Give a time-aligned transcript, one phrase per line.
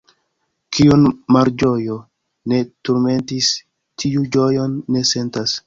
[0.77, 1.03] Kiun
[1.35, 1.99] malĝojo
[2.53, 3.53] ne turmentis,
[4.05, 5.59] tiu ĝojon ne sentas.